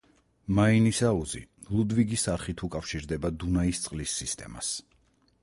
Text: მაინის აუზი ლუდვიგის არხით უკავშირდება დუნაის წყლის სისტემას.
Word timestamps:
მაინის 0.59 1.01
აუზი 1.09 1.41
ლუდვიგის 1.75 2.23
არხით 2.37 2.65
უკავშირდება 2.69 3.33
დუნაის 3.45 3.83
წყლის 3.87 4.17
სისტემას. 4.25 4.73